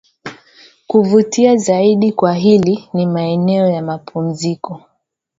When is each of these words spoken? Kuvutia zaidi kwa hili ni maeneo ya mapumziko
Kuvutia 0.87 1.55
zaidi 1.57 2.11
kwa 2.11 2.33
hili 2.33 2.89
ni 2.93 3.05
maeneo 3.07 3.69
ya 3.69 3.81
mapumziko 3.81 4.81